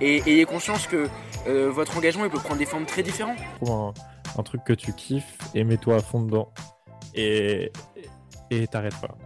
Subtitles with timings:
[0.00, 1.08] et ayez conscience que
[1.46, 3.38] euh, votre engagement il peut prendre des formes très différentes.
[3.60, 3.92] Trouve
[4.38, 6.52] un, truc que tu kiffes et mets-toi à fond dedans.
[7.14, 7.70] Et
[8.70, 9.16] t'arrêtes pas.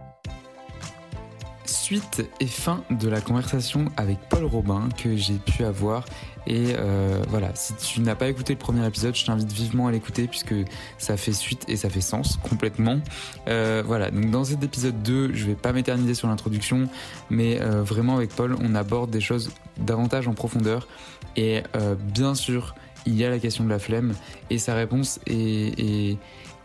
[1.85, 6.03] Suite et fin de la conversation avec Paul Robin que j'ai pu avoir
[6.47, 9.91] et euh, voilà, si tu n'as pas écouté le premier épisode, je t'invite vivement à
[9.91, 10.55] l'écouter puisque
[10.97, 13.01] ça fait suite et ça fait sens complètement.
[13.47, 16.89] Euh, voilà, donc dans cet épisode 2, je vais pas m'éterniser sur l'introduction,
[17.29, 20.87] mais euh, vraiment avec Paul, on aborde des choses davantage en profondeur.
[21.35, 21.61] Et
[21.99, 22.73] bien sûr,
[23.05, 24.15] il y a la question de la flemme
[24.49, 26.17] et sa réponse est, est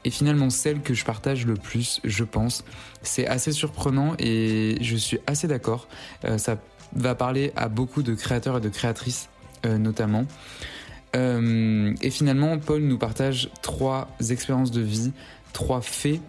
[0.08, 2.64] finalement celle que je partage le plus, je pense.
[3.02, 5.88] C'est assez surprenant et je suis assez d'accord.
[6.38, 6.56] ça
[6.94, 9.28] va parler à beaucoup de créateurs et de créatrices
[9.66, 10.24] euh, notamment.
[11.16, 15.12] Euh, et finalement, Paul nous partage trois expériences de vie,
[15.52, 16.20] trois faits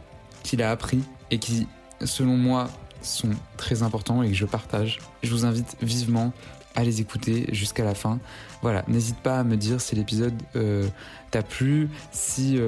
[0.43, 1.67] qu'il a appris et qui,
[2.03, 2.69] selon moi,
[3.01, 4.99] sont très importants et que je partage.
[5.23, 6.33] Je vous invite vivement
[6.75, 8.19] à les écouter jusqu'à la fin.
[8.61, 10.87] Voilà, n'hésite pas à me dire si l'épisode euh,
[11.29, 12.59] t'a plu, si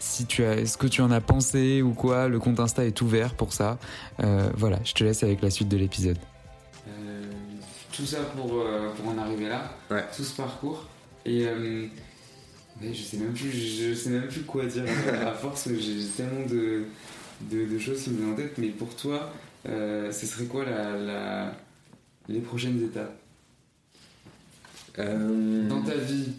[0.00, 2.26] si tu as, ce que tu en as pensé ou quoi.
[2.26, 3.78] Le compte Insta est ouvert pour ça.
[4.18, 6.18] voilà, je te laisse avec la suite de l'épisode
[8.00, 9.76] tout ça pour, euh, pour en arriver là,
[10.16, 10.86] tout ce parcours.
[11.24, 11.86] Et euh,
[12.82, 14.84] je sais même plus, je sais même plus quoi dire
[15.26, 16.84] à force, j'ai tellement de,
[17.50, 18.56] de, choses qui me viennent en tête.
[18.58, 19.32] Mais pour toi,
[19.68, 21.52] euh, ce serait quoi la,
[22.28, 23.16] les prochaines étapes?
[24.96, 26.32] Dans ta vie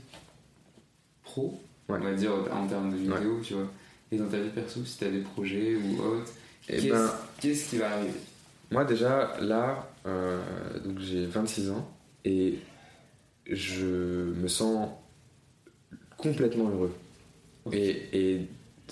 [1.24, 1.60] pro,
[2.00, 3.68] on va dire en termes de vidéo, tu vois,
[4.12, 6.32] et dans ta vie perso, si tu as des projets ou autre,
[6.70, 7.10] eh ben,
[7.40, 8.14] qu'est-ce qui va arriver?
[8.70, 10.40] Moi déjà, là, euh,
[10.84, 11.90] donc j'ai 26 ans
[12.26, 12.60] et
[13.50, 13.86] je
[14.34, 14.90] me sens
[16.18, 16.96] complètement heureux.
[17.72, 18.42] Et,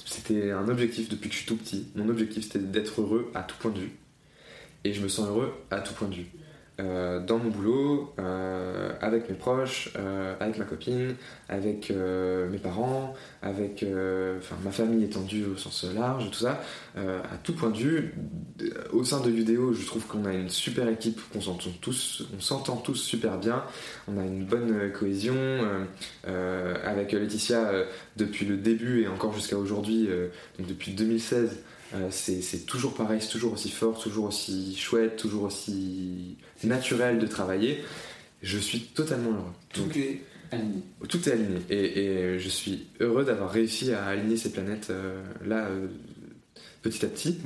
[0.05, 1.87] c'était un objectif depuis que je suis tout petit.
[1.93, 3.91] Mon objectif c'était d'être heureux à tout point de vue.
[4.85, 6.27] Et je me sens heureux à tout point de vue.
[6.79, 11.15] Euh, dans mon boulot, euh, avec mes proches, euh, avec ma copine,
[11.49, 13.85] avec mes parents, avec
[14.63, 16.61] ma famille étendue au sens large, tout ça,
[16.95, 18.13] à tout point de vue.
[18.93, 22.39] Au sein de Udeo, je trouve qu'on a une super équipe, qu'on s'entend tous, on
[22.39, 23.63] s'entend tous super bien,
[24.07, 25.35] on a une bonne cohésion.
[26.25, 27.71] avec Laetitia,
[28.15, 30.09] depuis le début et encore jusqu'à aujourd'hui,
[30.57, 31.55] donc depuis 2016, euh,
[32.11, 37.83] c'est toujours pareil, c'est toujours aussi fort, toujours aussi chouette, toujours aussi naturel de travailler.
[38.41, 39.53] Je suis totalement heureux.
[39.73, 40.81] Tout est aligné.
[41.07, 41.59] Tout est aligné.
[41.69, 45.87] Et, je suis heureux d'avoir réussi à aligner ces planètes euh, là, euh,
[46.81, 47.39] petit à petit.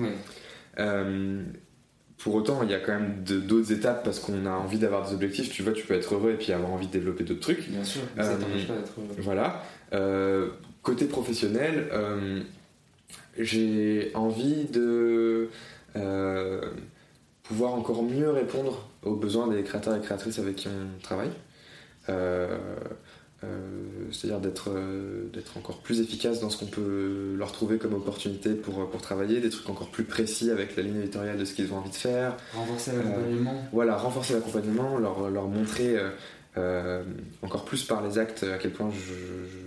[2.17, 5.13] pour autant, il y a quand même d'autres étapes parce qu'on a envie d'avoir des
[5.13, 5.51] objectifs.
[5.51, 7.69] Tu vois, tu peux être heureux et puis avoir envie de développer d'autres trucs.
[7.69, 9.15] Bien sûr, ça t'empêche pas d'être heureux.
[9.19, 9.63] Voilà.
[10.81, 11.89] côté professionnel,
[13.38, 15.49] j'ai envie de
[15.95, 16.61] euh,
[17.44, 21.31] pouvoir encore mieux répondre aux besoins des créateurs et créatrices avec qui on travaille.
[22.09, 22.57] Euh,
[23.44, 23.47] euh,
[24.11, 24.71] c'est-à-dire d'être
[25.33, 29.41] d'être encore plus efficace dans ce qu'on peut leur trouver comme opportunité pour, pour travailler,
[29.41, 31.95] des trucs encore plus précis avec la ligne éditoriale de ce qu'ils ont envie de
[31.95, 32.38] faire.
[32.53, 33.67] Renforcer l'accompagnement.
[33.73, 35.97] voilà, renforcer l'accompagnement, leur, leur montrer
[37.41, 38.89] encore plus par les actes à quel point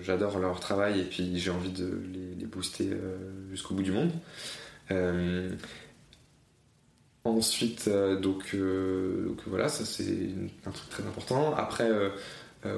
[0.02, 2.90] j'adore leur travail et puis j'ai envie de les, les booster
[3.56, 4.12] jusqu'au bout du monde.
[4.90, 5.50] Euh,
[7.24, 10.28] ensuite, euh, donc, euh, donc, voilà, ça c'est
[10.66, 11.54] un truc très important.
[11.54, 11.90] Après,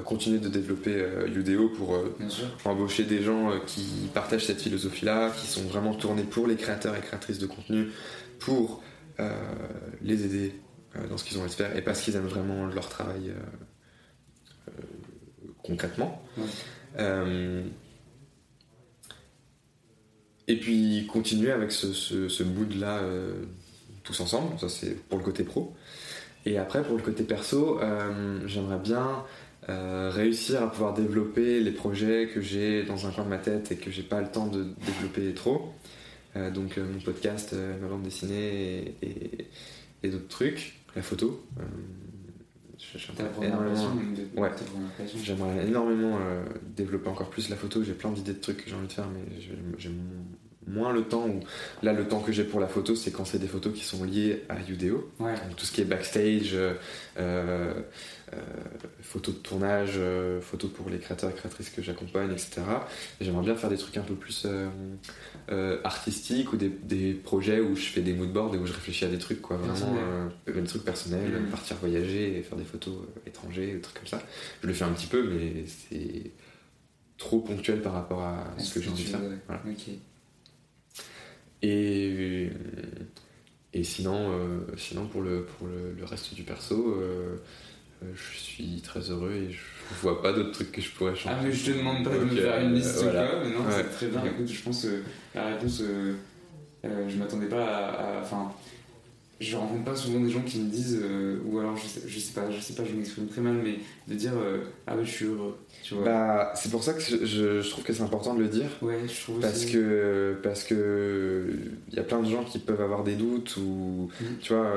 [0.05, 1.03] continuer de développer
[1.35, 1.99] Udeo pour
[2.63, 7.01] embaucher des gens qui partagent cette philosophie-là, qui sont vraiment tournés pour les créateurs et
[7.01, 7.87] créatrices de contenu,
[8.37, 8.83] pour
[10.03, 10.53] les aider
[11.09, 13.33] dans ce qu'ils ont envie de faire et parce qu'ils aiment vraiment leur travail
[15.63, 16.23] concrètement.
[20.49, 23.33] Et puis continuer avec ce, ce, mood-là euh,
[24.03, 25.75] tous ensemble, ça c'est pour le côté pro.
[26.47, 29.25] Et après, pour le côté perso, euh, j'aimerais bien
[29.69, 33.71] euh, réussir à pouvoir développer les projets que j'ai dans un coin de ma tête
[33.71, 35.71] et que j'ai pas le temps de développer trop.
[36.35, 41.43] Donc mon podcast, ma bande dessinée et, d'autres trucs, la photo.
[43.41, 43.91] Énormément.
[44.37, 44.49] Ouais.
[45.23, 46.17] J'aimerais énormément
[46.75, 47.83] développer encore plus la photo.
[47.83, 49.39] J'ai plein d'idées de trucs que j'ai envie de faire, mais
[49.77, 49.91] j'ai
[50.69, 51.27] moins le temps.
[51.27, 51.39] Où...
[51.83, 54.03] Là, le temps que j'ai pour la photo, c'est quand c'est des photos qui sont
[54.03, 55.11] liées à Udeo.
[55.57, 56.73] tout ce qui est backstage, euh,
[57.17, 57.73] euh,
[59.01, 62.61] photos de tournage, euh, photos pour les créateurs et créatrices que j'accompagne, etc.
[63.21, 64.47] J'aimerais bien faire des trucs un peu plus
[65.83, 69.17] artistiques ou des, projets où je fais des moodboards et où je réfléchis à des
[69.17, 71.49] trucs, quoi, vraiment des trucs personnels, mm.
[71.49, 72.95] partir voyager et faire des photos
[73.25, 74.21] étrangers, des trucs comme ça.
[74.61, 76.31] Je le fais un petit peu, mais c'est
[77.17, 79.21] trop ponctuel par rapport à ce que j'ai envie de faire.
[81.61, 82.49] Et,
[83.73, 87.37] et sinon, euh, sinon pour, le, pour le, reste du perso, euh, euh,
[88.01, 89.59] je suis très heureux et je
[90.01, 91.35] vois pas d'autres trucs que je pourrais changer.
[91.37, 93.39] Ah, mais je te demande pas de me faire une liste voilà.
[93.43, 94.23] mais non, c'est très bien.
[94.25, 95.03] Écoute, je pense que
[95.35, 95.83] la réponse,
[96.83, 98.21] je m'attendais pas à.
[98.21, 98.53] Enfin,
[99.39, 101.01] je rencontre pas souvent des gens qui me disent,
[101.45, 103.79] ou alors je sais, je sais, pas, je sais pas, je m'exprime très mal, mais
[104.07, 104.33] de dire
[104.87, 105.57] ah oui, je suis heureux.
[106.03, 108.69] Bah, c'est pour ça que je, je trouve que c'est important de le dire.
[108.81, 109.73] Ouais, je trouve parce aussi.
[109.73, 111.47] que parce que
[111.89, 114.25] il y a plein de gens qui peuvent avoir des doutes ou mm.
[114.41, 114.67] tu vois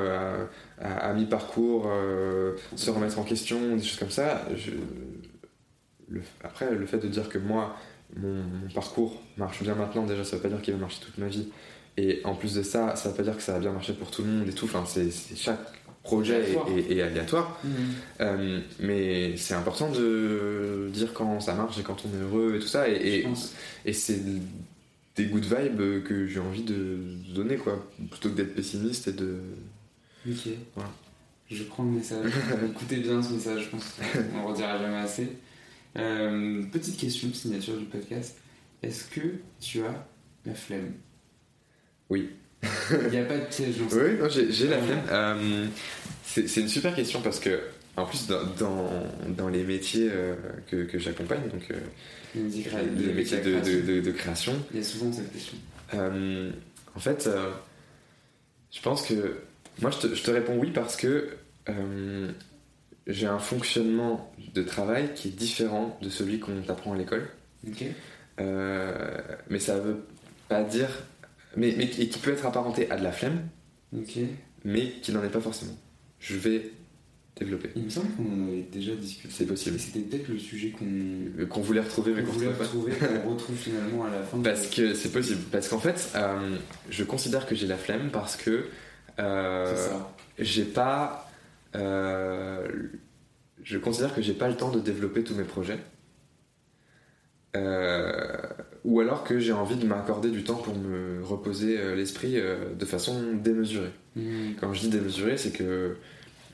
[0.81, 4.47] à, mi-parcours euh, se remettre en question, des choses comme ça.
[4.55, 4.71] Je,
[6.09, 7.75] le, après, le fait de dire que moi
[8.15, 8.43] mon,
[8.73, 11.49] parcours marche bien maintenant, déjà ça veut pas dire qu'il va marcher toute ma vie.
[11.97, 14.09] Et en plus de ça, ça veut pas dire que ça va bien marcher pour
[14.09, 14.65] tout le monde et tout.
[14.65, 15.59] Enfin, c'est chaque
[16.03, 16.57] projet
[16.89, 17.59] et, aléatoire.
[17.63, 17.73] Mhm.
[18.21, 22.59] Euh, mais c'est important de dire quand ça marche et quand on est heureux et
[22.59, 22.89] tout ça.
[22.89, 23.25] Et,
[23.85, 24.21] et, c'est
[25.15, 26.97] des good vibes que j'ai envie de
[27.33, 27.87] donner, quoi.
[28.09, 29.39] Plutôt que d'être pessimiste et de.
[30.27, 30.49] Ok.
[30.75, 30.91] Voilà.
[31.49, 32.31] Je prends le message.
[32.69, 35.27] Écoutez bien ce message, je pense qu'on ne redira jamais assez.
[35.97, 38.37] Euh, petite question, signature du podcast.
[38.81, 40.07] Est-ce que tu as
[40.45, 40.93] la flemme?
[42.13, 42.29] Oui.
[42.91, 45.01] Il n'y a pas de piège Oui, j'ai la flemme.
[45.09, 45.65] Euh,
[46.23, 47.59] c'est une super question parce que,
[47.97, 48.77] en plus, dans,
[49.29, 50.35] dans, les métiers euh,
[50.69, 51.79] que, que j'accompagne, donc euh,
[52.35, 55.57] les, métiers de, de, création, il y a souvent cette question.
[55.93, 57.27] en fait,
[58.71, 59.37] je pense que.
[59.81, 61.29] Moi, je te, je te réponds oui parce que
[63.07, 67.27] j'ai un fonctionnement de travail qui est différent de celui qu'on t'apprend à l'école.
[68.37, 70.05] mais ça veut
[70.47, 70.89] pas dire
[71.55, 73.47] mais, qui peut être apparenté à de la flemme,
[74.63, 75.77] mais qui n'en est pas forcément.
[76.19, 76.71] Je vais
[77.35, 77.69] développer.
[77.75, 79.33] Il me semble qu'on en avait déjà discuté.
[79.33, 79.79] C'est possible.
[79.79, 83.55] C'était peut-être le sujet qu'on euh, qu'on voulait retrouver, mais qu'on voulait retrouver, qu'on retrouve
[83.55, 84.39] finalement à la fin.
[84.39, 85.41] Parce que c'est possible.
[85.51, 86.57] Parce qu'en fait, euh,
[86.89, 88.67] je considère que j'ai la flemme parce que
[89.19, 89.99] euh,
[90.39, 91.29] j'ai pas.
[91.75, 92.67] Euh,
[93.63, 95.79] je considère que j'ai pas le temps de développer tous mes projets.
[97.55, 98.37] Euh,
[98.83, 102.73] ou alors que j'ai envie de m'accorder du temps pour me reposer euh, l'esprit euh,
[102.73, 103.91] de façon démesurée.
[104.15, 104.55] Mmh.
[104.59, 105.95] Quand je dis démesurée, c'est que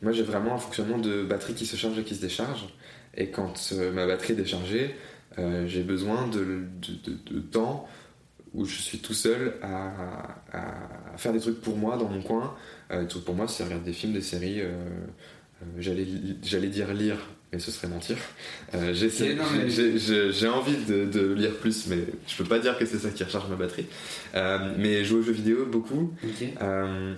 [0.02, 2.68] moi j'ai vraiment un fonctionnement de batterie qui se charge et qui se décharge.
[3.16, 4.96] Et quand ma batterie est déchargée,
[5.66, 6.64] j'ai besoin de,
[7.32, 7.88] de, temps
[8.54, 12.56] où je suis tout seul à, à, faire des trucs pour moi dans mon coin.
[12.92, 14.62] des trucs pour moi, c'est regarder des films, des séries.
[15.80, 17.18] J'allais dire lire,
[17.52, 18.18] mais ce serait mentir.
[18.76, 18.94] Euh,
[20.32, 21.98] j'ai envie de, lire plus, mais
[22.28, 23.88] je peux pas dire que c'est ça qui recharge ma batterie.
[24.36, 26.14] Euh, mais jouer aux jeux vidéo, beaucoup.
[26.62, 27.16] Euh,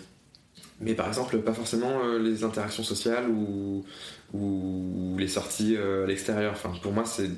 [0.80, 3.86] mais par exemple, pas forcément les interactions sociales ou,
[4.34, 6.54] ou les sorties à l'extérieur.
[6.54, 7.30] Enfin, pour moi, c'est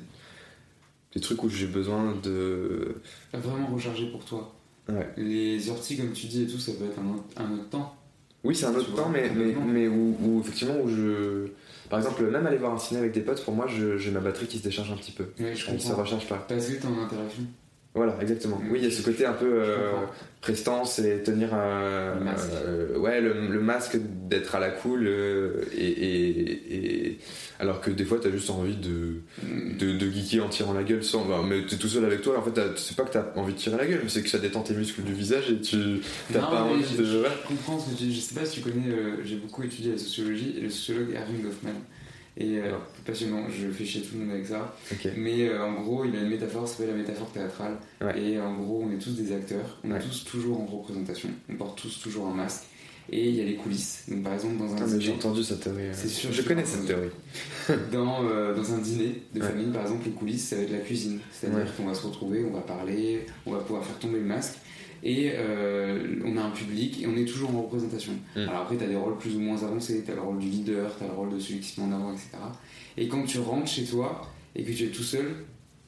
[1.14, 2.96] des trucs où j'ai besoin de.
[3.32, 4.54] Vraiment recharger pour toi.
[5.16, 7.96] Les sorties, comme tu dis et tout, ça peut être un, autre temps.
[8.44, 11.48] Oui, c'est un autre temps, mais, mais, mais où, effectivement, où je
[11.90, 14.46] par exemple, même aller voir un ciné avec des potes, pour moi, j'ai ma batterie
[14.46, 15.26] qui se décharge un petit peu.
[15.38, 15.88] Oui, je comprends.
[15.88, 16.44] Ça recharge pas.
[16.48, 17.42] Parce que t'es en interaction.
[17.94, 18.60] Voilà, exactement.
[18.70, 19.92] Oui, il y a ce côté un peu euh,
[20.40, 23.98] prestance et tenir un, le masque, euh, ouais, le, masque
[24.28, 27.18] d'être à la cool euh, et,
[27.60, 29.76] alors que des fois t'as juste envie de, mm.
[29.78, 31.24] de, de, geeker en tirant la gueule sans.
[31.24, 33.58] Bah, mais t'es tout seul avec toi, en fait, c'est pas que t'as envie de
[33.58, 36.00] tirer la gueule, mais c'est que ça détend tes muscles du visage et tu
[36.32, 37.04] t'as pas envie de.
[37.04, 38.16] Je, comprends ce que tu dis.
[38.16, 38.90] Je sais pas si tu connais,
[39.24, 41.74] j'ai beaucoup étudié la sociologie et le sociologue Erwin Goffman.
[42.36, 42.72] Et euh,
[43.06, 44.74] passionnant, je fais chier tout le monde avec ça.
[45.16, 47.76] Mais euh, en gros, il a une métaphore, ça s'appelle la métaphore théâtrale.
[48.16, 51.54] Et en gros, on est tous des acteurs, on est tous toujours en représentation, on
[51.54, 52.64] porte tous toujours un masque.
[53.12, 54.04] Et il y a les coulisses.
[54.08, 55.82] Donc, par exemple, dans un j'ai entendu cette théorie.
[55.92, 57.10] C'est sûr, Je connais cette théorie.
[57.92, 59.46] dans, euh, dans un dîner de Ouais.
[59.46, 61.20] famille, par exemple, les coulisses, ça va être la cuisine.
[61.30, 64.54] C'est-à-dire qu'on va se retrouver, on va parler, on va pouvoir faire tomber le masque.
[65.06, 68.12] Et euh, on a un public et on est toujours en représentation.
[68.36, 68.40] Mm.
[68.48, 70.02] Alors après, tu as des rôles plus ou moins avancés.
[70.04, 71.86] Tu as le rôle du leader, tu as le rôle de celui qui se met
[71.86, 72.28] en avant, etc.
[72.96, 75.26] Et quand tu rentres chez toi et que tu es tout seul,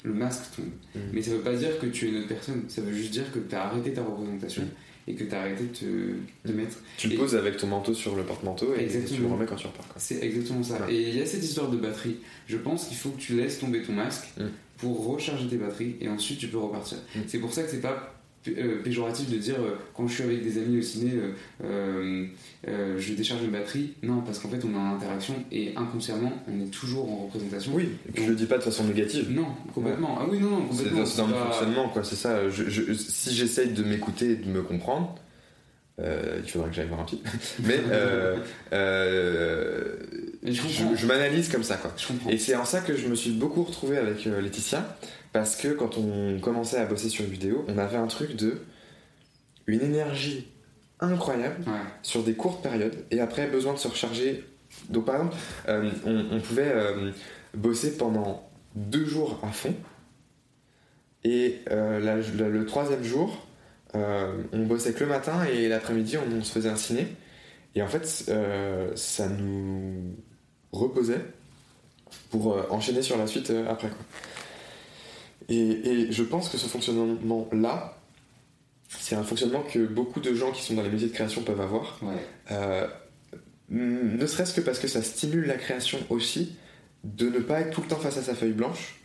[0.04, 0.66] le masque tombe.
[0.94, 0.98] Mm.
[1.14, 2.64] Mais ça veut pas dire que tu es une autre personne.
[2.68, 4.62] Ça veut juste dire que tu as arrêté ta représentation
[5.08, 6.76] et que tu as arrêté de te, de mettre.
[6.98, 9.54] Tu le Et- poses avec ton manteau sur le porte-manteau et tu le remets quand
[9.56, 9.86] tu repars.
[9.96, 10.78] c'est exactement ça.
[10.90, 12.16] Et il y a cette histoire de batterie.
[12.48, 14.44] Je pense qu'il faut que tu laisses tomber ton masque Mm.
[14.78, 16.98] pour recharger tes batteries et ensuite tu peux repartir.
[17.14, 17.20] Mm.
[17.28, 18.15] C'est pour ça que c'est pas
[18.52, 21.32] péjoratif de dire euh, quand je suis avec des amis au ciné, euh,
[21.64, 22.26] euh,
[22.68, 23.94] euh, je décharge mes batteries.
[24.02, 27.72] Non, parce qu'en fait on est en interaction et inconsciemment on est toujours en représentation.
[27.74, 29.30] Oui, et puis je le dis pas de façon négative.
[29.30, 30.18] Non, complètement.
[30.20, 31.00] Ah oui, non, complètement.
[31.00, 32.48] dans, c'est dans le fonctionnement, quoi, c'est ça.
[32.48, 35.14] Je- je- si j'essaye de m'écouter et de me comprendre,
[36.00, 37.22] euh, il faudrait que j'aille voir un psy.
[37.64, 38.36] Mais euh,
[38.72, 39.96] euh,
[40.44, 40.94] je je, comprends.
[40.96, 41.92] je m'analyse comme ça, quoi.
[41.96, 42.30] Je.
[42.30, 44.96] Et c'est en ça que je me suis beaucoup retrouvé avec Laetitia,
[45.32, 48.58] parce que quand on commençait à bosser sur une vidéo, on avait un truc de
[49.66, 50.48] une énergie
[51.00, 51.72] incroyable Ouais.
[52.02, 54.44] sur des courtes périodes, et après besoin de se recharger.
[54.90, 55.36] Donc par exemple,
[56.06, 56.72] on, on pouvait
[57.54, 59.74] bosser pendant deux jours à fond,
[61.24, 63.45] et la- la- le troisième jour,
[63.94, 67.06] on bossait que le matin et l'après-midi on, on se faisait un ciné.
[67.76, 70.16] Et en fait, euh, ça nous
[70.72, 71.20] reposait
[72.30, 73.88] pour euh, enchaîner sur la suite euh, après.
[73.88, 73.98] Quoi.
[75.50, 77.98] Et, et je pense que ce fonctionnement-là,
[78.88, 81.60] c'est un fonctionnement que beaucoup de gens qui sont dans les métiers de création peuvent
[81.60, 81.98] avoir.
[82.02, 82.14] Ouais.
[82.50, 82.86] Euh,
[83.68, 86.56] ne serait-ce que parce que ça stimule la création aussi,
[87.04, 89.00] de ne pas être tout le temps face à sa feuille blanche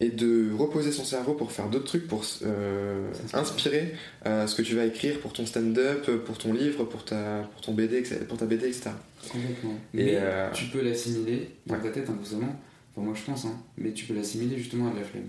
[0.00, 3.94] et de reposer son cerveau pour faire d'autres trucs, pour euh, inspirer
[4.26, 7.60] euh, ce que tu vas écrire pour ton stand-up, pour ton livre, pour ta, pour
[7.62, 8.90] ton BD, etc., pour ta BD, etc.
[9.30, 9.74] Complètement.
[9.94, 12.54] Et, mais euh, tu peux l'assimiler dans ta tête inconsciemment.
[12.92, 13.56] Enfin, moi je pense, hein.
[13.78, 15.28] Mais tu peux l'assimiler justement à de la flemme.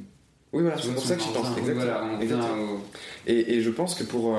[0.54, 1.58] Oui, voilà, c'est pour ça que j'y en pense.
[1.58, 1.76] Exactement.
[1.86, 2.72] voilà, Exactement.
[2.74, 2.80] au-
[3.28, 4.36] Et, et je pense que pour,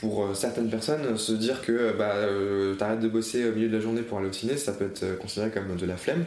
[0.00, 3.76] pour euh, certaines personnes, se dire que bah, euh, t'arrêtes de bosser au milieu de
[3.76, 6.24] la journée pour aller au ciné, ça peut être euh, considéré comme de la flemme.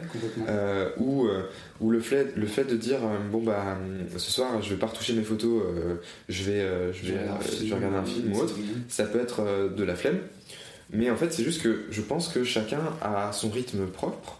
[0.48, 1.42] Euh, ou euh,
[1.80, 4.76] ou le, fait, le fait de dire euh, bon bah euh, ce soir je vais
[4.76, 5.96] pas retoucher mes photos, euh,
[6.28, 8.38] je, vais, euh, je, vais, regarder un euh, film, je vais regarder un film ou
[8.38, 8.54] autre,
[8.88, 10.18] ça peut être euh, de la flemme.
[10.90, 14.38] Mais en fait, c'est juste que je pense que chacun a son rythme propre.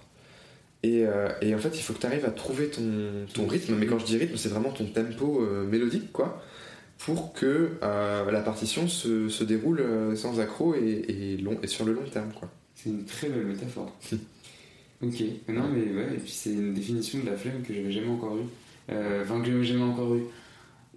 [0.85, 2.83] Et, euh, et en fait, il faut que tu arrives à trouver ton,
[3.33, 3.75] ton rythme.
[3.75, 6.43] Mais quand je dis rythme, c'est vraiment ton tempo euh, mélodique, quoi.
[6.99, 11.67] Pour que euh, la partition se, se déroule euh, sans accroc et, et, long, et
[11.67, 12.49] sur le long terme, quoi.
[12.75, 13.93] C'est une très belle métaphore.
[15.03, 18.09] ok, non mais ouais, et puis c'est une définition de la flemme que j'avais jamais
[18.09, 18.93] encore eue.
[18.93, 20.23] Euh, Enfin, que j'avais jamais encore eue.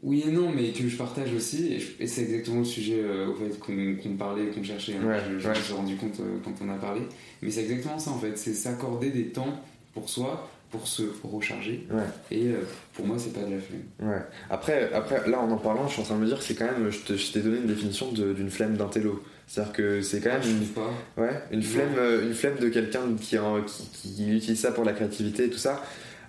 [0.04, 3.34] Oui et non, mais que je partage aussi, et, c'est exactement le sujet euh, au
[3.34, 4.96] fait qu'on qu'on parlait, qu'on cherchait.
[4.96, 5.06] hein.
[5.08, 5.56] Ouais, je je ouais.
[5.58, 7.02] me suis rendu compte euh, quand on a parlé.
[7.42, 9.60] Mais c'est exactement ça en fait, c'est s'accorder des temps
[9.94, 11.88] pour soi, pour se recharger.
[11.92, 12.04] Ouais.
[12.32, 12.58] Et euh,
[12.94, 13.84] pour moi, c'est pas de la flemme.
[14.12, 14.22] Ouais.
[14.50, 16.56] Après, après, là, en en parlant, je suis en train de me dire que c'est
[16.56, 16.90] quand même.
[16.92, 19.24] Je t'ai donné une définition d'une flemme d'un télo.
[19.48, 20.92] C'est-à-dire que c'est quand même je une, pas.
[21.18, 24.92] ouais, une, flemme, euh, une flemme de quelqu'un qui, qui, qui utilise ça pour la
[24.92, 25.82] créativité et tout ça.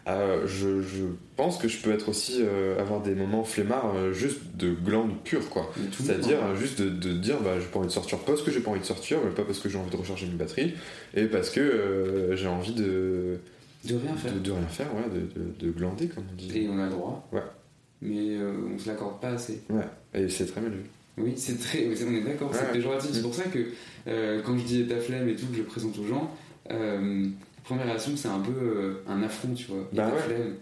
[0.06, 1.04] Euh, je, je
[1.36, 5.10] pense que je peux être aussi euh, avoir des moments flemmards euh, juste de glande
[5.22, 5.70] pure quoi.
[5.92, 6.52] C'est-à-dire monde.
[6.52, 8.70] euh, juste de, de dire bah j'ai pas envie de sortir parce que j'ai pas
[8.70, 10.74] envie de sortir, mais pas parce que j'ai envie de recharger mes batteries
[11.14, 13.40] et parce que j'ai envie de
[13.84, 14.34] De rien faire.
[14.34, 16.50] de, de rien faire, ouais, de, de, de glander comme on dit.
[16.58, 17.28] Et on a le droit.
[17.32, 17.42] Ouais.
[18.02, 19.62] Mais euh, on se l'accorde pas assez.
[19.70, 19.84] Ouais.
[20.14, 20.82] Et c'est très mal vu.
[21.16, 21.86] Oui, c'est très.
[21.86, 22.72] On est d'accord, c'est Ouais.
[22.72, 23.10] péjoratif.
[23.12, 23.66] C'est pour ça que
[24.06, 26.30] euh, quand je dis ta flemme et tout, que je présente aux gens,
[26.70, 27.26] euh,
[27.64, 29.88] première réaction, c'est un peu un affront, tu vois.
[29.92, 30.54] Bah ta flemme.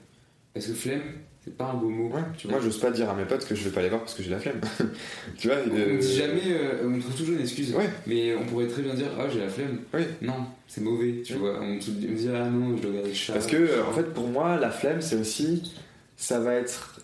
[0.55, 1.03] Parce que flemme,
[1.47, 2.11] c'est pas un beau mot.
[2.37, 2.57] tu vois.
[2.57, 4.23] Moi, j'ose pas dire à mes potes que je vais pas les voir parce que
[4.25, 4.61] j'ai la flemme.
[5.39, 7.73] tu vois on euh, dit jamais, euh, on trouve toujours une excuse.
[8.09, 9.79] Mais on pourrait très bien dire, ah, j'ai la flemme.
[10.23, 11.61] Non, c'est mauvait, tu vois.
[11.61, 13.35] On on dit, ah non, je dois regarder le chat.
[13.35, 15.73] Parce que, euh, en fait, pour moi, la flemme, c'est aussi.
[16.17, 17.01] Ça va être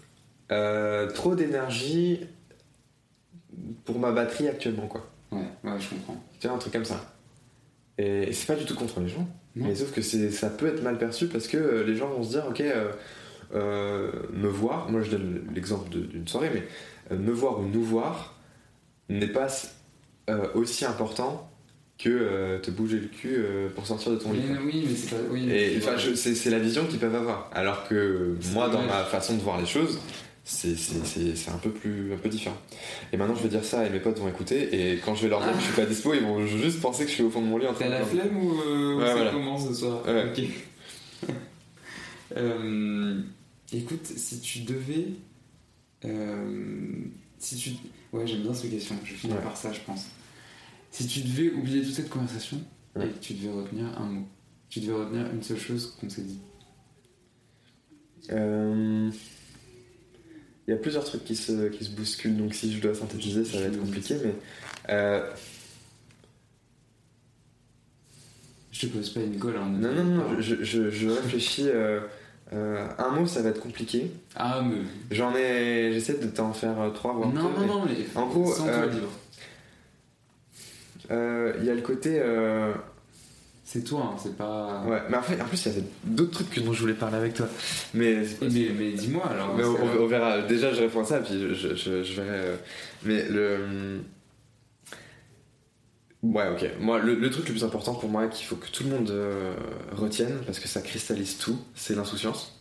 [0.50, 2.20] euh, trop d'énergie
[3.84, 5.08] pour ma batterie actuellement, quoi.
[5.30, 6.20] Ouais, ouais, je comprends.
[6.40, 7.14] Tu vois, un truc comme ça.
[7.96, 9.28] Et, et c'est pas du tout contre les gens.
[9.54, 9.66] Non.
[9.66, 12.30] Mais sauf que ça peut être mal perçu parce que euh, les gens vont se
[12.30, 12.61] dire, ok,
[13.52, 16.62] me voir, moi je donne l'exemple d'une soirée, mais
[17.11, 18.35] euh, me voir ou nous voir
[19.09, 19.49] n'est pas
[20.30, 21.49] euh, aussi important
[21.99, 24.40] que euh, te bouger le cul euh, pour sortir de ton lit.
[24.49, 25.23] Mais oui, mais c'est pas.
[25.30, 27.49] Oui, Et mais- enfin, c'est la vision qu'ils peuvent avoir.
[27.52, 30.00] Alors que moi, dans ma façon de voir les choses,
[30.44, 30.75] c'est
[31.52, 32.56] un peu plus un peu différent.
[33.12, 34.92] Et maintenant, je vais dire ça et mes potes vont écouter.
[34.92, 37.04] Et quand je vais leur dire que je suis pas dispo, ils vont juste penser
[37.04, 38.97] que je suis au fond de mon lit en train T'as la flemme ou, euh,
[38.97, 39.30] Ouais, ça voilà.
[39.30, 40.02] commence ce soir?
[40.06, 40.25] Ouais.
[40.32, 41.28] Ok.
[43.72, 45.08] Écoute, si tu devais.
[46.04, 47.04] euh,
[47.38, 47.70] si tu.
[48.12, 48.96] Ouais, j'aime bien cette question.
[49.04, 49.34] Je Ouais.
[49.42, 50.06] par ça, je pense.
[50.90, 52.60] Si tu devais oublier toute cette conversation
[53.00, 54.26] et que tu devais retenir un mot,
[54.68, 56.38] tu devais retenir une seule chose qu'on s'est dit.
[58.30, 59.10] Euh,
[60.68, 63.44] Il y a plusieurs trucs qui se, qui se bousculent, donc si je dois synthétiser,
[63.44, 64.34] ça va être compliqué, mais.
[64.90, 65.32] euh,
[68.70, 69.56] Je te pose pas une colle.
[69.56, 71.68] Hein, Non, non, non, je, je- je réfléchis.
[72.52, 74.11] Euh, un mot, ça va être compliqué.
[74.37, 74.76] Ah, mais.
[75.11, 75.90] J'en ai.
[75.92, 77.97] J'essaie de t'en faire euh, trois, voire Non, non, non, mais.
[78.14, 78.52] En gros,
[81.11, 82.21] euh, il y a le côté.
[83.64, 84.82] C'est toi, hein, c'est pas.
[84.87, 86.92] Ouais, mais en, fait, en plus, il y a d'autres trucs que dont je voulais
[86.92, 87.49] parler avec toi.
[87.94, 89.54] Mais, Mais, mais dis-moi alors.
[89.56, 90.42] Mais on, verra.
[90.42, 92.56] Déjà, je réponds à ça, puis je, je- je- je verrai.
[93.04, 94.00] Mais le.
[96.22, 96.64] Ouais, ok.
[96.80, 99.10] Moi, le, le truc le plus important pour moi qu'il faut que tout le monde
[99.10, 99.54] euh,
[99.92, 102.60] retienne, parce que ça cristallise tout, c'est l'insouciance.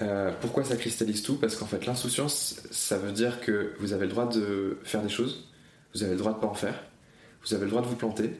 [0.00, 1.36] Euh, pourquoi ça cristallise tout?
[1.36, 5.08] Parce qu'en fait, l'insouciance, ça veut dire que vous avez le droit de faire des
[5.08, 5.48] choses,
[5.94, 6.82] vous avez le droit de pas en faire,
[7.44, 8.30] vous avez le droit de vous planter,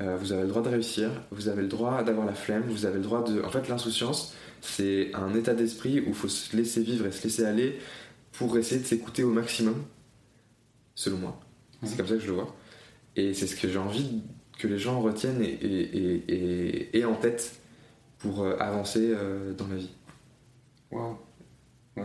[0.00, 2.86] euh, vous avez le droit de réussir, vous avez le droit d'avoir la flemme, vous
[2.86, 3.42] avez le droit de.
[3.42, 7.24] En fait, l'insouciance, c'est un état d'esprit où il faut se laisser vivre et se
[7.24, 7.78] laisser aller
[8.32, 9.84] pour essayer de s'écouter au maximum,
[10.94, 11.40] selon moi.
[11.84, 12.56] C'est comme ça que je le vois.
[13.16, 14.22] Et c'est ce que j'ai envie
[14.58, 17.54] que les gens retiennent et, et, et, et- en tête
[18.18, 19.90] pour euh, avancer euh, dans la vie.
[20.90, 21.16] Waouh.
[21.96, 22.04] Ouais.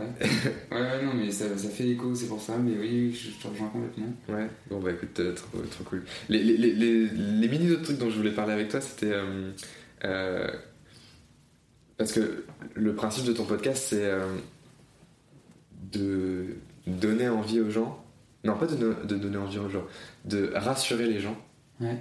[0.71, 3.47] ouais, ouais, non, mais ça, ça fait écho, c'est pour ça, mais oui, je te
[3.47, 4.11] rejoins complètement.
[4.27, 6.03] Ouais, bon bah écoute, euh, trop, trop cool.
[6.27, 9.11] Les, les, les, les, les mini autres trucs dont je voulais parler avec toi, c'était.
[9.13, 9.51] euh,
[10.05, 10.47] euh,
[11.97, 12.43] parce que
[12.73, 14.25] le principe de ton podcast, c'est euh,
[15.91, 16.55] de
[16.87, 18.03] donner envie aux gens.
[18.45, 19.83] Non, pas de, no- de donner envie aux gens,
[20.25, 21.37] de rassurer les gens
[21.81, 21.97] Ouais.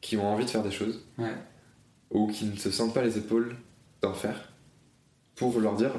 [0.00, 1.32] qui ont envie de faire des choses Ouais.
[2.10, 3.56] ou qui ne se sentent pas les épaules
[4.02, 4.52] d'en faire
[5.36, 5.92] pour leur dire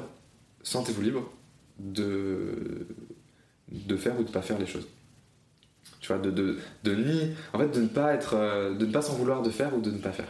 [0.62, 1.30] sentez-vous libre
[1.78, 2.86] de,
[3.70, 4.86] de faire ou de pas faire les choses.
[6.00, 7.32] Tu vois, de, de, de ni.
[7.52, 8.34] En fait, de ne pas être.
[8.34, 10.28] euh, de ne pas s'en vouloir de faire ou de ne pas faire.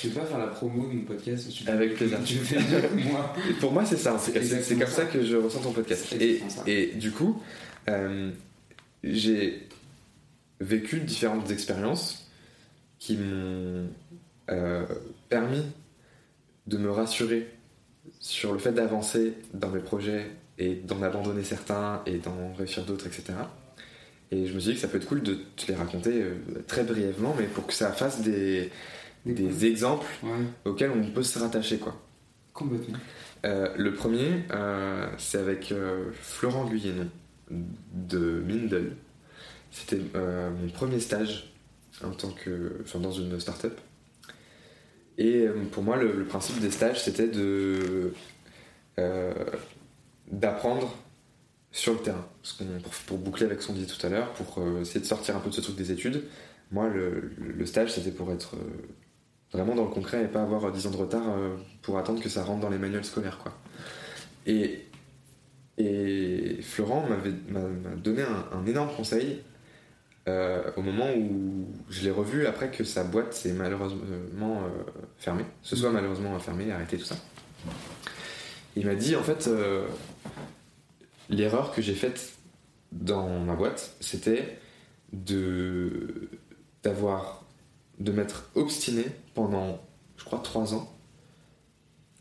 [0.00, 1.48] Je vais pas faire la promo de mon podcast.
[1.50, 2.18] Tu Avec plaisir.
[2.24, 2.58] Tu fais
[3.10, 3.32] moi.
[3.60, 4.18] Pour moi, c'est ça.
[4.18, 4.86] C'est comme ça.
[4.86, 6.12] ça que je ressens ton podcast.
[6.20, 7.40] Et, et du coup,
[7.88, 8.30] euh,
[9.12, 9.68] j'ai
[10.60, 12.30] vécu différentes expériences
[12.98, 13.86] qui m'ont
[14.50, 14.86] euh,
[15.28, 15.64] permis
[16.66, 17.48] de me rassurer
[18.20, 23.06] sur le fait d'avancer dans mes projets et d'en abandonner certains et d'en réussir d'autres,
[23.06, 23.34] etc.
[24.30, 26.34] Et je me suis dit que ça peut être cool de te les raconter euh,
[26.66, 28.70] très brièvement, mais pour que ça fasse des,
[29.26, 30.30] des exemples Ouais,
[30.64, 32.00] auxquels on peut se rattacher, quoi.
[32.52, 32.98] complètement.
[33.44, 34.44] Euh, le premier,
[35.18, 35.74] c'est avec
[36.14, 37.08] Florent Guyénon
[37.50, 38.92] de Mindle.
[39.70, 41.52] C'était mon premier stage
[42.02, 43.78] en tant que, dans une start-up.
[45.18, 47.30] Et euh, pour moi, le, principe des stages, c'était
[48.98, 49.44] euh,
[50.30, 50.96] d'apprendre
[51.70, 52.26] sur le terrain.
[53.06, 55.40] Pour, boucler avec ce qu'on disait tout à l'heure, pour euh, essayer de sortir un
[55.40, 56.24] peu de ce truc des études,
[56.72, 58.56] moi, le, stage, c'était pour être
[59.52, 61.22] vraiment dans le concret et pas avoir euh, 10 ans de retard
[61.82, 63.38] pour attendre que ça rentre dans les manuels scolaires.
[63.38, 63.52] Quoi.
[64.46, 64.86] Et,
[65.78, 69.42] et Florent m'avait m'a donné un, un énorme conseil
[70.26, 74.82] euh, au moment où je l'ai revu après que sa boîte s'est malheureusement euh,
[75.18, 77.16] fermée, ce soit malheureusement fermée, arrêtée, tout ça.
[78.74, 79.86] Il m'a dit en fait, euh,
[81.28, 82.32] l'erreur que j'ai faite
[82.90, 84.58] dans ma boîte, c'était
[85.12, 86.30] de
[86.82, 87.44] d'avoir
[87.98, 89.78] de m'être obstiné pendant,
[90.16, 90.90] je crois, trois ans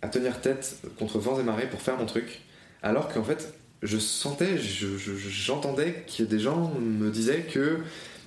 [0.01, 2.41] à tenir tête contre vents et marées pour faire mon truc,
[2.83, 7.79] alors qu'en fait, je sentais, je- je- j'entendais que des gens me disaient que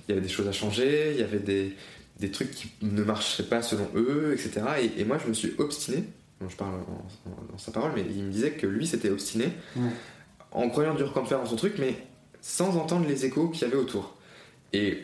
[0.07, 1.75] il y avait des choses à changer, il y avait des,
[2.19, 4.61] des trucs qui ne marcheraient pas selon eux, etc.
[4.81, 6.03] Et, et moi, je me suis obstiné,
[6.39, 9.09] bon, je parle en, en- en sa parole, mais il me disait que lui s'était
[9.09, 9.47] obstiné
[10.51, 11.95] en croyant dur comme fer dans son truc, mais
[12.41, 14.15] sans entendre les échos qu'il y avait autour.
[14.73, 15.03] Et,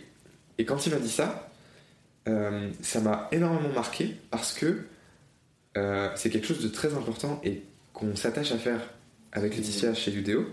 [0.58, 1.50] et quand il m'a dit ça,
[2.30, 4.84] euh, ça m'a énormément marqué parce que
[5.78, 8.80] euh, c'est quelque chose de très important et qu'on s'attache à faire
[9.34, 10.46] avec Laetitia chez Udeo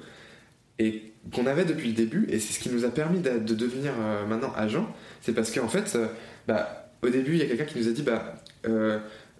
[0.78, 3.54] et qu'on avait depuis le début et c'est ce qui nous a permis de, de
[3.54, 6.08] devenir euh, maintenant agent c'est parce qu'en fait euh,
[6.48, 8.34] bah, au début il y a quelqu'un qui nous a dit bah,
[8.66, 8.98] euh,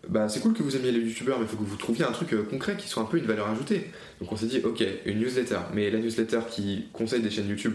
[0.08, 2.12] bah c'est cool que vous aimiez les youtubeurs mais il faut que vous trouviez un
[2.12, 3.90] truc concret qui soit un peu une valeur ajoutée.
[4.20, 5.58] Donc on s'est dit ok une newsletter.
[5.74, 7.74] Mais la newsletter qui conseille des chaînes YouTube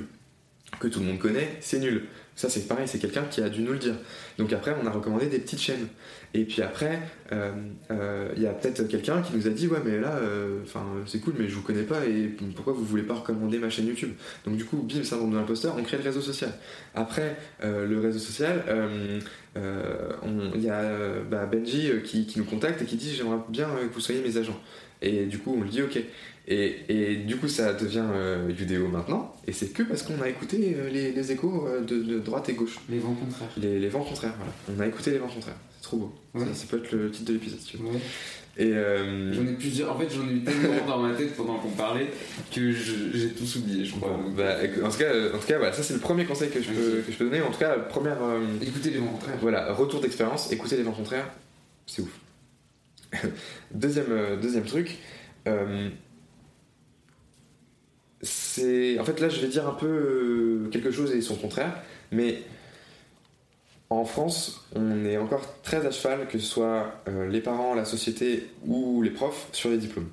[0.79, 2.07] que tout le monde connaît, c'est nul.
[2.35, 3.95] Ça, c'est pareil, c'est quelqu'un qui a dû nous le dire.
[4.37, 5.87] Donc après, on a recommandé des petites chaînes.
[6.33, 6.99] Et puis après,
[7.31, 7.53] euh,
[7.91, 10.59] euh, il y a peut-être quelqu'un qui nous a dit Ouais, mais là, euh,
[11.05, 13.87] c'est cool, mais je vous connais pas, et pourquoi vous voulez pas recommander ma chaîne
[13.87, 14.11] YouTube?
[14.45, 16.51] Donc du coup, bim, syndrome de l'imposteur, on crée le réseau social.
[16.93, 18.63] Après, le réseau social,
[19.55, 24.01] il y a bah, Benji qui, nous contacte et qui dit J'aimerais bien que vous
[24.01, 24.59] soyez mes agents.
[25.05, 25.99] Et du coup, on lui dit ok.
[26.47, 29.33] Et, et du coup, ça devient euh, vidéo maintenant.
[29.47, 32.49] Et c'est que parce qu'on a écouté euh, les, les échos euh, de, de droite
[32.49, 32.77] et gauche.
[32.89, 33.49] Les vents contraires.
[33.57, 34.53] Les, les vents contraires, voilà.
[34.77, 35.57] On a écouté les vents contraires.
[35.77, 36.13] C'est trop beau.
[36.35, 36.45] Ouais.
[36.45, 37.85] Ça, ça peut être le titre de l'épisode, si tu veux.
[37.85, 38.01] Ouais.
[38.57, 39.91] Et euh, J'en ai plusieurs.
[39.91, 42.09] En fait, j'en ai eu tellement dans ma tête pendant qu'on parlait
[42.53, 44.09] que j'ai tous oublié, je crois.
[44.11, 46.61] Bon, bah, en tout cas, en tout cas voilà, ça c'est le premier conseil que
[46.61, 47.41] je, peux, que je peux donner.
[47.41, 48.17] En tout cas, première.
[48.61, 49.37] Écoutez les vents contraires.
[49.41, 51.27] Voilà, retour d'expérience, écouter les vents contraires,
[51.85, 52.17] c'est ouf.
[53.71, 54.97] deuxième, euh, deuxième truc,
[55.47, 55.89] euh,
[58.21, 58.99] c'est.
[58.99, 62.41] En fait, là, je vais dire un peu euh, quelque chose et son contraire, mais
[63.89, 68.49] en France, on est encore très à cheval, que ce soit les parents, la société
[68.65, 70.09] ou les profs, sur les diplômes.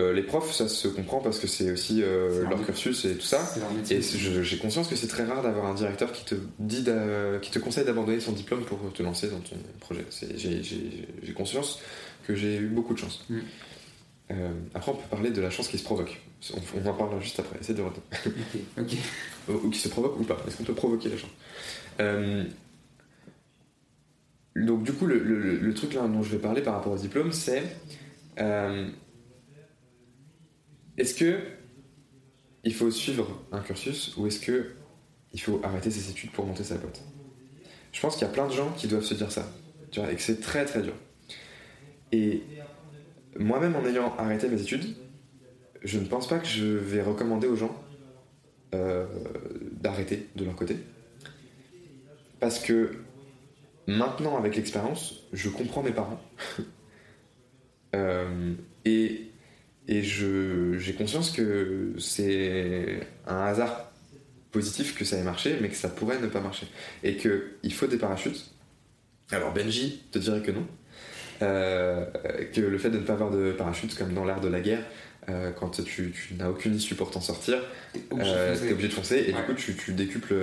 [0.00, 3.14] Euh, les profs, ça se comprend parce que c'est aussi euh, C'est leur cursus et
[3.16, 3.38] tout ça.
[3.84, 3.94] C'est.
[3.96, 6.84] Et c'est- j'ai conscience que c'est très rare d'avoir un directeur qui te dit,
[7.42, 10.04] qui te conseille d'abandonner son diplôme pour te lancer dans ton projet.
[10.10, 11.80] C'est- J'ai conscience
[12.26, 13.24] que j'ai eu beaucoup de chance.
[13.28, 13.38] Mm.
[14.32, 16.20] Euh, après, on peut parler de la chance qui se provoque.
[16.54, 17.58] On, on en parlera juste après.
[17.60, 18.02] Essaye de retenir.
[18.78, 18.96] Ok, ok.
[19.48, 20.38] ou, ou qui se provoque ou pas.
[20.46, 21.30] Est-ce qu'on peut provoquer la chance?
[22.00, 22.44] Euh,
[24.56, 26.96] Donc, du coup, le, le- le truc là dont je vais parler par rapport au
[26.96, 27.62] diplôme, c'est
[31.00, 31.40] est-ce que
[32.62, 34.72] il faut suivre un cursus ou est-ce que
[35.32, 37.02] il faut arrêter ses études pour monter sa boîte?
[37.92, 39.50] Je pense qu'il y a plein de gens qui doivent se dire ça,
[39.96, 40.92] et que c'est très très dur.
[42.12, 42.42] Et
[43.38, 44.94] moi-même, en ayant arrêté mes études,
[45.82, 47.74] je ne pense pas que je vais recommander aux gens
[48.74, 49.06] euh,
[49.72, 50.76] d'arrêter de leur côté.
[52.40, 52.96] Parce que
[53.86, 56.20] maintenant, avec l'expérience, je comprends mes parents.
[57.92, 59.29] Euh, et
[59.88, 63.90] et j'ai conscience que c'est un hasard
[64.52, 66.66] positif que ça ait marché, mais que ça pourrait ne pas marcher.
[67.02, 68.50] Et qu'il faut des parachutes.
[69.30, 70.66] Alors Benji te dirait que non.
[71.42, 72.04] Euh,
[72.52, 74.84] que le fait de ne pas avoir de parachute, comme dans l'art de la guerre,
[75.28, 77.58] euh, quand tu, tu n'as aucune issue pour t'en sortir,
[78.10, 79.40] obligé de euh, t'es obligé de foncer et Ouais.
[79.40, 80.34] du coup tu, tu décuples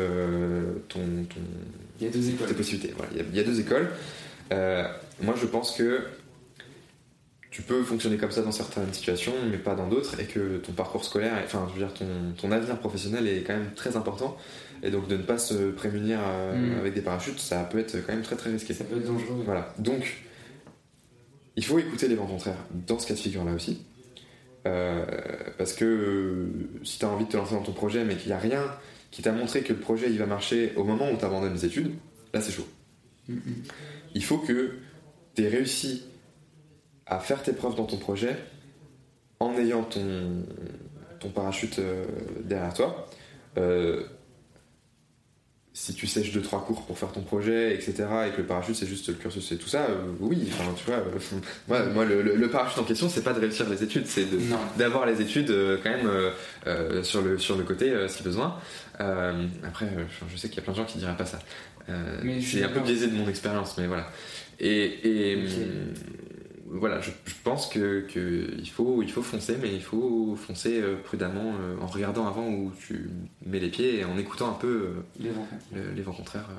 [0.87, 1.39] ton, ton,
[1.99, 2.47] Il y a deux écoles.
[2.47, 2.93] tes possibilités.
[2.95, 3.89] Voilà, il, y a, il y a deux écoles.
[4.49, 6.01] Moi je pense que
[7.57, 10.73] tu peux fonctionner comme ça dans certaines situations, mais pas dans d'autres, et que ton
[10.73, 12.05] parcours scolaire, enfin je veux dire ton,
[12.39, 14.37] ton avenir professionnel est quand même très important,
[14.83, 16.79] et donc de ne pas se prémunir euh, Mm.
[16.79, 18.75] avec des parachutes, ça peut être quand même très très risqué.
[18.75, 19.41] Ça peut être dangereux.
[19.43, 20.23] Voilà, donc
[21.55, 23.81] il faut écouter les vents contraires dans ce cas de figure-là aussi.
[24.67, 25.03] Euh,
[25.57, 26.45] parce que euh,
[26.83, 28.61] si tu as envie de te lancer dans ton projet, mais qu'il n'y a rien
[29.09, 31.65] qui t'a montré que le projet il va marcher au moment où tu abandonnes les
[31.65, 31.95] études,
[32.35, 32.67] là c'est chaud.
[34.13, 34.73] Il faut que
[35.33, 36.03] tu aies réussi
[37.07, 38.35] à faire tes preuves dans ton projet
[39.39, 40.43] en ayant ton,
[41.19, 42.05] ton parachute euh,
[42.43, 43.07] derrière toi.
[43.57, 44.03] Euh,
[45.73, 47.93] si tu sèches 2-3 cours pour faire ton projet, etc.,
[48.27, 50.83] et que le parachute c'est juste le cursus et tout ça, euh, oui, enfin tu
[50.85, 51.19] vois, euh,
[51.67, 54.25] moi, moi, le, le- le parachute en question c'est pas de réussir les études, c'est
[54.79, 58.57] d'avoir les études euh, quand même sur, le, sur le côté si besoin.
[58.97, 61.37] Après, je, je sais qu'il y a plein de gens qui diraient pas ça.
[62.41, 64.07] C'est un peu biaisé de mon expérience, mais voilà.
[64.59, 65.51] Et, et, Ok.
[66.69, 70.81] Voilà, je, je pense que, que il, faut, il faut foncer, mais il faut foncer
[70.81, 73.09] euh, prudemment euh, en regardant avant où tu
[73.45, 75.47] mets les pieds et en écoutant un peu euh, Les vents.
[75.73, 76.49] le- les vents contraires,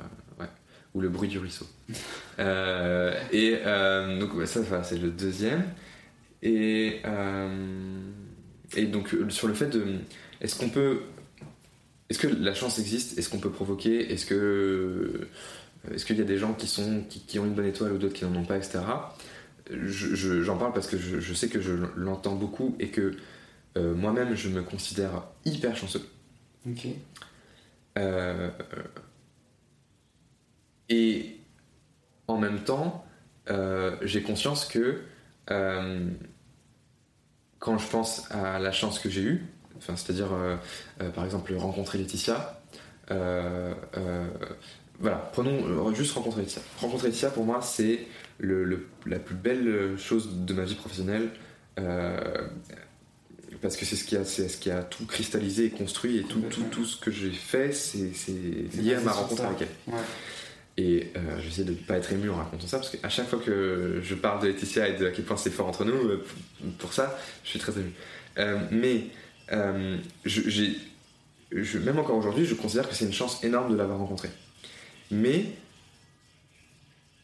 [0.40, 0.46] ouais,
[0.94, 1.66] ou le bruit du ruisseau.
[2.40, 5.64] Euh, et euh, donc ouais, ça, voilà, c'est le deuxième.
[6.40, 7.02] Et,
[8.76, 9.84] et donc sur le fait de,
[10.40, 11.00] est-ce qu'on peut,
[12.08, 13.18] est-ce que la chance existe?
[13.18, 14.12] Est-ce qu'on peut provoquer?
[14.12, 15.26] Est-ce que,
[15.92, 17.98] est-ce qu'il y a des gens qui sont, qui, qui ont une bonne étoile ou
[17.98, 18.78] d'autres qui n'en ont pas, etc.
[19.70, 23.16] Je- je- J'en parle parce que je, je sais que je l'entends beaucoup et que
[23.76, 26.06] euh, moi-même je me considère hyper chanceux.
[26.68, 26.86] Ok.
[27.98, 28.50] Euh,
[30.88, 31.36] et
[32.28, 33.04] en même temps,
[33.50, 35.02] euh, j'ai conscience que
[37.58, 39.46] quand je pense à la chance que j'ai eue,
[39.78, 40.28] enfin, c'est-à-dire
[41.14, 42.60] par exemple rencontrer Laetitia,
[45.00, 46.62] voilà, prenons euh, juste rencontrer Laetitia.
[46.80, 48.00] Rencontrer Laetitia pour moi c'est
[48.38, 51.30] le, le- la plus belle chose de ma vie professionnelle.
[51.78, 52.48] euh,
[53.60, 56.22] parce que c'est ce qui a c'est ce qui a tout cristallisé et construit et
[56.22, 58.12] tout, tout, tout ce que j'ai fait c'est
[58.80, 59.48] lié à ma rencontre ça.
[59.48, 60.00] avec elle Ouais.
[60.76, 63.40] et euh, j'essaie de ne pas être ému en racontant ça parce qu'à chaque fois
[63.40, 66.24] que je parle de Laetitia et de à quel point c'est fort entre nous euh,
[66.78, 67.90] pour ça je suis très ému
[68.38, 69.06] Euh, mais
[69.50, 70.76] euh, je, j'ai-
[71.50, 74.30] je- même encore aujourd'hui je considère que c'est une chance énorme de l'avoir rencontrée
[75.10, 75.44] mais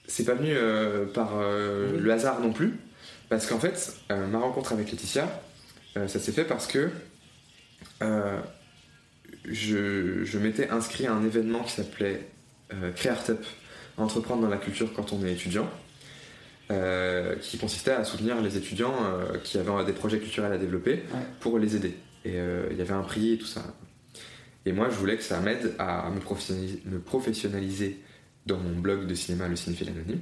[0.07, 2.75] c'est pas venu euh, par euh, le hasard non plus
[3.29, 5.43] parce qu'en fait euh, ma rencontre avec Laetitia
[5.95, 6.91] ça s'est fait parce que
[9.45, 12.29] je, je m'étais inscrit à un événement qui s'appelait
[12.97, 13.39] Créartup,
[13.97, 15.71] entreprendre dans la culture quand on est étudiant.
[17.43, 18.97] qui consistait à soutenir les étudiants
[19.45, 21.05] qui avaient des projets culturels à développer
[21.39, 21.95] pour les aider.
[22.25, 22.41] Et
[22.73, 23.63] il y avait un prix et tout ça.
[24.67, 27.99] Et moi, je voulais que ça m'aide à me professionnaliser, me professionnaliser
[28.47, 30.21] dans mon blog de cinéma, le cinéphile anonyme.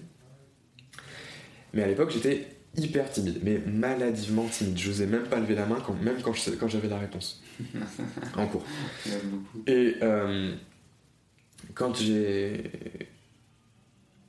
[1.74, 4.78] Mais à l'époque, j'étais hyper timide, mais maladivement timide.
[4.78, 7.42] Je n'osais même pas lever la main, quand, même quand, je- quand j'avais la réponse
[8.37, 8.64] en cours.
[9.66, 10.55] Et euh,
[11.74, 12.70] quand j'ai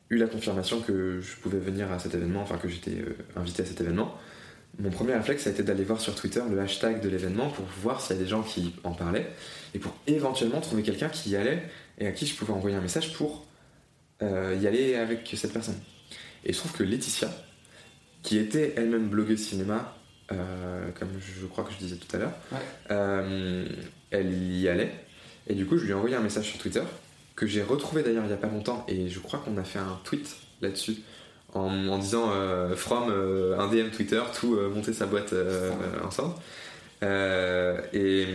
[0.09, 3.63] eu la confirmation que je pouvais venir à cet événement, enfin que j'étais euh, invité
[3.63, 4.15] à cet événement,
[4.79, 8.01] mon premier réflexe a été d'aller voir sur Twitter le hashtag de l'événement pour voir
[8.01, 9.29] s'il y a des gens qui en parlaient
[9.73, 11.63] et pour éventuellement trouver quelqu'un qui y allait
[11.97, 13.45] et à qui je pouvais envoyer un message pour
[14.21, 15.79] euh, y aller avec cette personne.
[16.45, 17.29] Et il se trouve que Laetitia,
[18.21, 19.95] qui était elle-même blogueuse cinéma,
[20.31, 22.33] euh, comme je crois que je disais tout à l'heure,
[22.91, 23.65] euh,
[24.11, 24.93] elle y allait.
[25.47, 26.83] Et du coup, je lui ai envoyé un message sur Twitter,
[27.35, 29.79] que j'ai retrouvé d'ailleurs il n'y a pas longtemps, et je crois qu'on a fait
[29.79, 30.97] un tweet là-dessus,
[31.53, 32.31] en, en disant
[32.75, 35.33] from un DM Twitter, tout monter sa boîte
[36.03, 36.35] ensemble.
[37.01, 38.25] Et,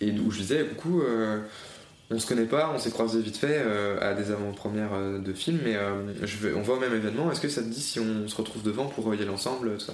[0.00, 1.40] et où je disais, coucou, euh,
[2.10, 5.32] on se connaît pas, on s'est croisés vite fait euh, à des avant-premières euh, de
[5.32, 5.76] films, mais
[6.54, 8.86] on va au même événement, est-ce que ça te dit si on se retrouve devant
[8.86, 9.92] pour y aller ensemble, ça?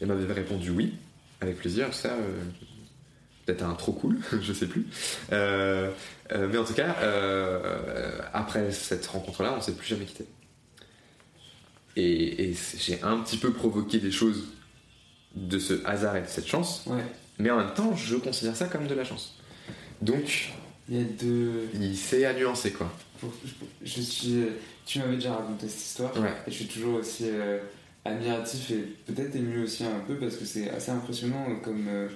[0.00, 0.94] Et elle m'avait répondu oui,
[1.40, 2.16] avec plaisir, ça.
[3.46, 4.86] Peut-être un trop cool, je sais plus.
[5.30, 6.96] Mais en tout cas,
[8.32, 10.26] après cette rencontre-là, on s'est plus jamais quitté.
[11.96, 14.44] Et, j'ai un petit peu provoqué des choses
[15.34, 16.84] de ce hasard et de cette chance,
[17.38, 19.38] mais en même temps, je considère ça comme de la chance.
[20.02, 20.50] Donc,
[20.88, 21.68] il y a deux.
[21.74, 22.90] Il s'est à nuancer quoi.
[23.20, 23.32] Pour-
[23.82, 24.44] je, suis,
[24.86, 26.32] tu m'avais déjà raconté cette histoire Ouais.
[26.46, 27.58] et je suis toujours aussi euh,
[28.04, 32.08] admiratif et peut-être ému aussi un peu parce que c'est assez impressionnant euh, comme euh,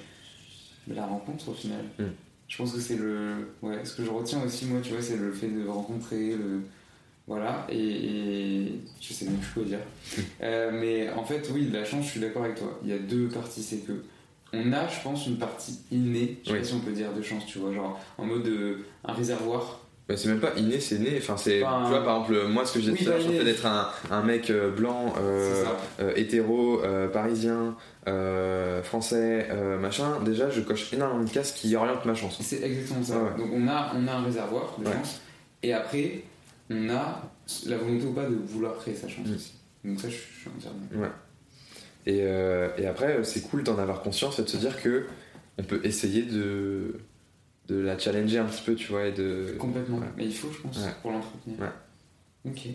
[0.88, 1.84] la rencontre au final.
[1.98, 2.04] Mm.
[2.48, 5.16] Je pense que c'est le, ouais, ce que je retiens aussi moi, tu vois, c'est
[5.16, 6.60] le fait de rencontrer le,
[7.26, 9.78] voilà, et, et je sais même plus quoi dire.
[10.42, 12.78] Euh, mais en fait, oui, de la chance, je suis d'accord avec toi.
[12.84, 14.04] Il y a deux parties, c'est que
[14.52, 16.58] on a, je pense, une partie innée, je sais Oui.
[16.60, 19.80] pas si on peut dire de chance, tu vois, genre en mode euh, un réservoir.
[20.08, 21.14] Bah, c'est même pas inné, c'est né.
[21.18, 23.44] Enfin, c'est, tu vois, par exemple, moi, ce que disais oui, bah, inné.
[23.44, 25.64] d'être un, un mec euh, blanc, euh,
[26.00, 27.76] euh, hétéro, euh, parisien,
[28.08, 32.38] euh, français, euh, machin, déjà, je coche énormément de cases qui orientent ma chance.
[32.42, 33.16] C'est exactement ça.
[33.16, 33.38] Ouais, ouais.
[33.38, 34.92] Donc on a, on a un réservoir de Ouais.
[34.92, 35.20] chance,
[35.62, 36.24] et après,
[36.68, 37.22] on a
[37.66, 39.10] la volonté ou pas de vouloir créer sa Mm.
[39.10, 39.54] chance aussi.
[39.84, 40.80] Donc ça, je, suis entièrement.
[40.94, 41.10] Ouais.
[42.06, 45.06] Et, euh, et après, euh, c'est cool d'en avoir conscience et de se dire que
[45.58, 46.96] on peut essayer de,
[47.68, 49.54] de la challenger un petit peu, tu vois, et de.
[49.58, 49.98] Complètement.
[49.98, 50.06] Ouais.
[50.16, 50.90] Mais il faut, je pense, Ouais.
[51.02, 51.58] pour l'entretenir.
[51.60, 52.50] Ouais.
[52.50, 52.68] Ok.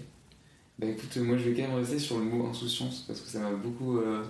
[0.79, 3.39] Bah écoute, moi je vais quand même rester sur le mot insouciance parce que ça
[3.39, 3.97] m'a beaucoup.
[3.97, 4.23] euh,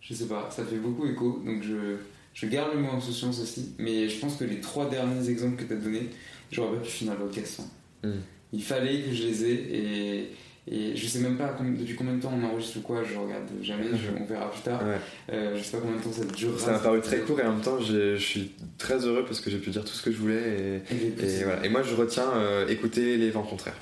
[0.00, 1.42] je sais pas, ça fait beaucoup écho.
[1.44, 1.96] Donc je,
[2.34, 3.72] je garde le mot insouciance aussi.
[3.78, 6.10] Mais je pense que les trois derniers exemples que tu as donnés,
[6.52, 7.54] j'aurais pas pu finir le podcast
[8.02, 8.08] sans.
[8.08, 8.18] Mm.
[8.52, 10.30] Il fallait que je les ai et,
[10.70, 13.44] et je sais même pas depuis combien de temps on enregistre ou quoi, je regarde
[13.62, 14.80] jamais, je- on verra plus tard.
[14.86, 14.96] Ouais.
[15.32, 16.58] Euh, je sais pas combien de temps ça durera.
[16.58, 19.50] Ça m'a paru très court et en même temps je suis très heureux parce que
[19.50, 21.64] j'ai pu dire tout ce que je voulais et, Et les et voilà.
[21.64, 23.76] Et moi je retiens euh, écouter les vents contraires.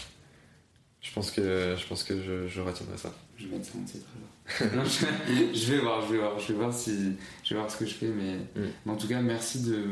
[1.08, 3.14] Je pense que je pense que je, je retiendrai ça.
[3.38, 4.74] Je vais mettre ça en titre alors.
[4.76, 6.90] Non, je, je vais voir, je vais voir, je vais voir si
[7.44, 8.68] je vais voir ce que je fais, mais, Mm.
[8.84, 9.84] mais en tout cas merci de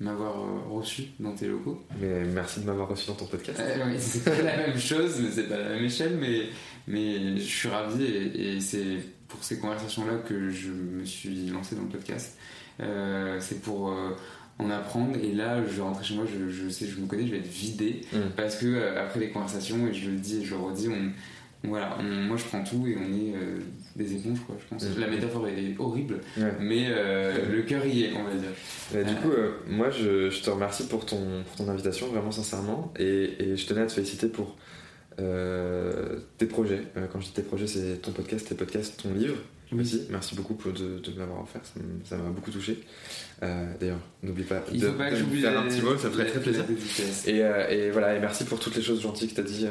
[0.00, 1.82] m'avoir euh, reçu dans tes locaux.
[2.00, 3.58] Mais merci de m'avoir reçu dans ton podcast.
[3.60, 6.48] Euh, oui, c'est pas la même chose, mais c'est pas la même échelle, mais,
[6.88, 8.98] mais je suis ravi et, et c'est
[9.28, 12.36] pour ces conversations-là que je me suis lancé dans le podcast.
[12.80, 14.10] Euh, c'est pour euh,
[14.58, 17.26] en apprendre et là je vais rentrer chez moi, je, je sais, je me connais,
[17.26, 18.18] je vais être vidé Mm.
[18.36, 21.68] parce que euh, après les conversations, et je le dis et je le redis, on,
[21.68, 23.58] voilà, on- moi je prends tout et on est euh,
[23.96, 24.84] des éponges quoi, je pense.
[24.84, 25.00] Mm.
[25.00, 26.20] La métaphore est horrible,
[26.60, 28.50] mais euh, le cœur y est, on va dire.
[28.94, 29.30] Bah, du coup,
[29.68, 32.92] moi, je, je te remercie pour ton, pour ton invitation, vraiment sincèrement.
[32.98, 34.56] Et, et je tenais à te féliciter pour
[35.18, 36.82] euh, tes projets.
[36.96, 39.36] Euh, quand je dis tes projets, c'est ton podcast, tes podcasts, ton livre
[39.76, 40.02] aussi.
[40.10, 41.60] Merci beaucoup pour de, de m'avoir offert,
[42.04, 42.78] ça m'a beaucoup touché.
[43.42, 46.26] Euh, D'ailleurs, n'oublie pas Il de, pas me faire un petit mot, ça me ferait
[46.26, 46.64] très plaisir.
[47.26, 49.66] Et, et voilà, et merci pour toutes les choses gentilles que tu as dit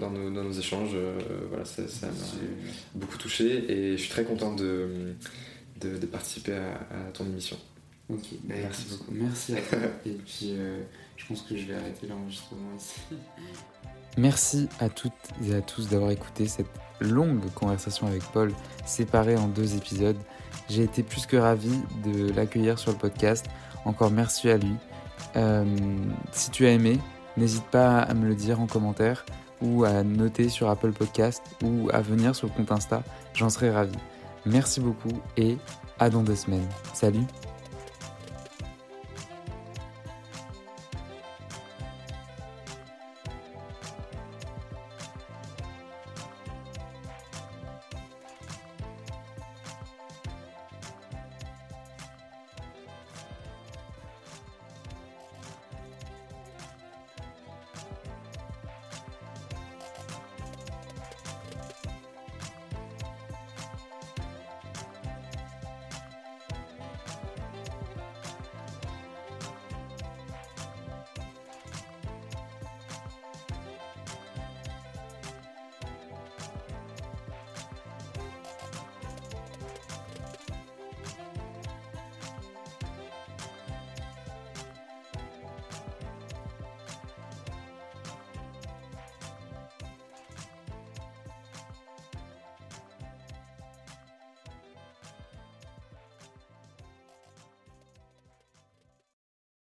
[0.00, 0.96] dans, nos, dans nos échanges.
[1.50, 2.12] Voilà, ça m'a
[2.94, 5.14] beaucoup touché et je suis très content de,
[6.10, 7.56] participer à, à ton émission.
[8.08, 9.12] Ok, bah, Merci beaucoup.
[9.12, 9.78] Merci à toi.
[10.06, 10.54] Et puis,
[11.16, 13.00] je pense que je vais arrêter l'enregistrement ici.
[14.18, 15.12] Merci à toutes
[15.46, 16.66] et à tous d'avoir écouté cette
[17.00, 18.52] longue conversation avec Paul,
[18.84, 20.16] séparée en deux épisodes.
[20.68, 21.70] J'ai été plus que ravi
[22.04, 23.46] de l'accueillir sur le podcast.
[23.84, 24.74] Encore merci à lui.
[25.36, 25.64] Euh,
[26.32, 26.98] si tu as aimé,
[27.36, 29.24] n'hésite pas à me le dire en commentaire
[29.62, 33.04] ou à noter sur Apple Podcast ou à venir sur le compte Insta.
[33.34, 33.96] J'en serai ravi.
[34.44, 35.58] Merci beaucoup et
[36.00, 36.68] à dans deux semaines.
[36.92, 37.24] Salut